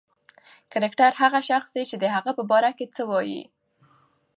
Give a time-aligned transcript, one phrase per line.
[0.71, 3.41] کرکټر هغه شخص دئ، چي د هغه په باره کښي څه وايي.